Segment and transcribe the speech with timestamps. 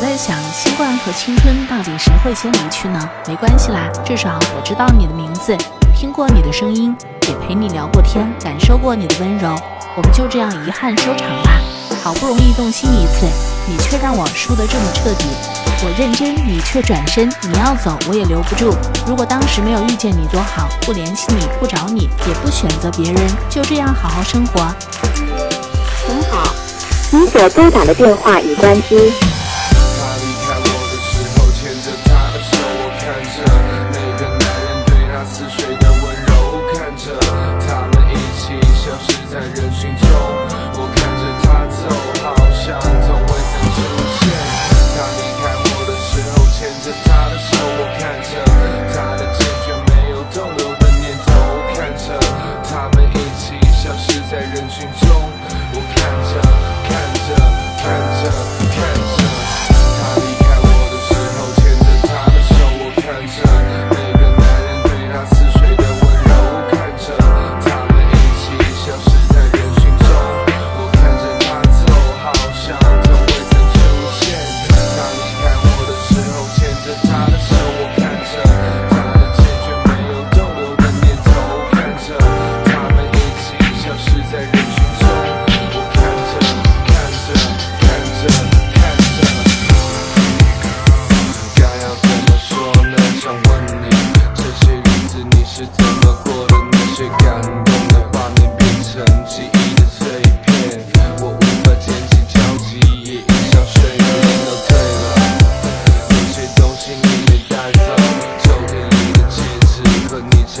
[0.00, 5.54] 我在想新冠和青春到底谁会先离去呢没关系啦至少我知道你的名字
[5.94, 6.96] 听过你的声音
[7.28, 9.54] 也陪你聊过天感受过你的温柔
[9.94, 11.60] 我们就这样遗憾收场吧
[12.02, 13.26] 好不容易动心一次
[13.68, 15.26] 你却让我输得这么彻底
[15.84, 18.72] 我认真你却转身你要走我也留不住
[19.06, 24.66] 如果当时没有遇见你多好不联系你不找你也不选择别人就这样好好生活
[26.08, 26.54] 您好
[27.12, 29.29] 您所拨打的电话已关机。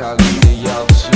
[0.00, 1.09] terli yalçın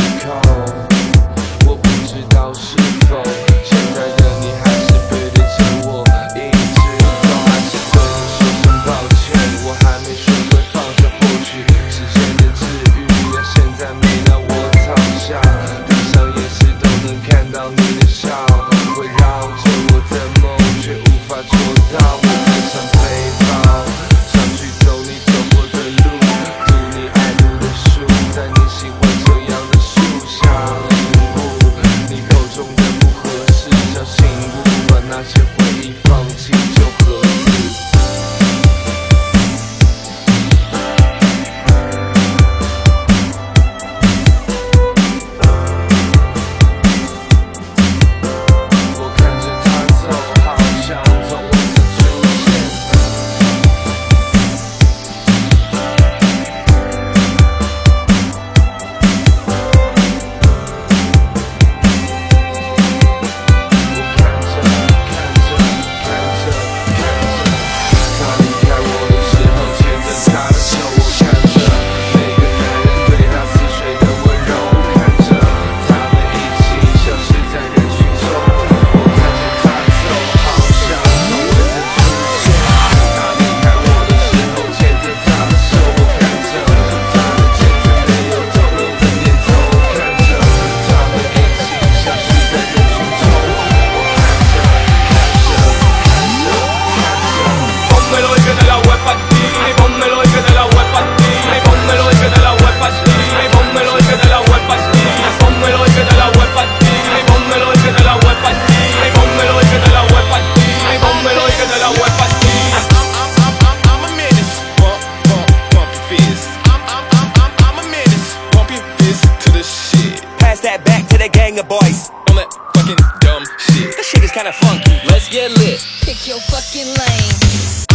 [121.25, 122.11] a gang of boys.
[122.29, 123.97] On that fucking dumb shit.
[123.97, 124.93] This shit is kinda funky.
[125.09, 125.81] Let's get lit.
[126.05, 127.33] Pick your fucking lane.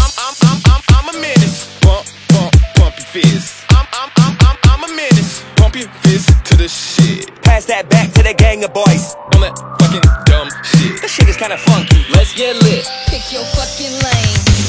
[0.02, 1.70] I'm, I'm, I'm, I'm, I'm a menace.
[1.82, 3.66] Bump, bump, bump your fist.
[3.70, 5.44] I'm, I'm, I'm, I'm, I'm a menace.
[5.58, 7.30] Bump your fist to the shit.
[7.44, 9.14] Pass that back to the gang of boys.
[9.36, 11.02] On that fucking dumb shit.
[11.02, 12.02] This shit is kinda funky.
[12.10, 12.90] Let's get lit.
[13.14, 14.60] Pick your fucking lane.